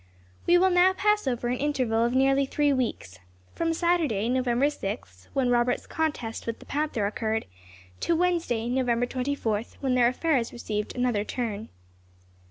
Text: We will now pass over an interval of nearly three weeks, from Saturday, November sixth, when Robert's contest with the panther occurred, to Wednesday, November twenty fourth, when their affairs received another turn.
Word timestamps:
We 0.47 0.57
will 0.57 0.71
now 0.71 0.93
pass 0.93 1.27
over 1.27 1.47
an 1.49 1.59
interval 1.59 2.03
of 2.03 2.15
nearly 2.15 2.47
three 2.47 2.73
weeks, 2.73 3.19
from 3.53 3.71
Saturday, 3.71 4.29
November 4.29 4.71
sixth, 4.71 5.27
when 5.33 5.51
Robert's 5.51 5.85
contest 5.85 6.47
with 6.47 6.57
the 6.57 6.65
panther 6.65 7.05
occurred, 7.05 7.45
to 7.99 8.15
Wednesday, 8.15 8.67
November 8.67 9.05
twenty 9.05 9.35
fourth, 9.35 9.77
when 9.79 9.93
their 9.93 10.07
affairs 10.07 10.51
received 10.51 10.95
another 10.95 11.23
turn. 11.23 11.69